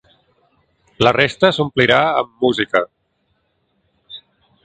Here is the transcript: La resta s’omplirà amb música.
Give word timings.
La 1.07 1.11
resta 1.17 1.51
s’omplirà 1.57 1.99
amb 2.21 2.41
música. 2.47 2.83